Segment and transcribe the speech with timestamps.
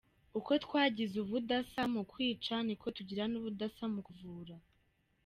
[0.37, 4.55] Uko twagize ubudasa mu kwica, niko tugira n’ubudasa mu kuvura.”